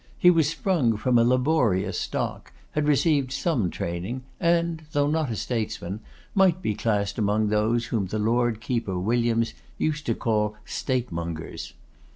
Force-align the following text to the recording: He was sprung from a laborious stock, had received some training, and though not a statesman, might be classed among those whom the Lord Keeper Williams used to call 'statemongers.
He 0.17 0.31
was 0.31 0.49
sprung 0.49 0.97
from 0.97 1.19
a 1.19 1.23
laborious 1.23 1.99
stock, 1.99 2.51
had 2.71 2.87
received 2.87 3.31
some 3.31 3.69
training, 3.69 4.23
and 4.39 4.81
though 4.93 5.05
not 5.05 5.29
a 5.29 5.35
statesman, 5.35 5.99
might 6.33 6.59
be 6.59 6.73
classed 6.73 7.19
among 7.19 7.49
those 7.49 7.85
whom 7.85 8.07
the 8.07 8.17
Lord 8.17 8.61
Keeper 8.61 8.97
Williams 8.97 9.53
used 9.77 10.07
to 10.07 10.15
call 10.15 10.55
'statemongers. 10.65 11.73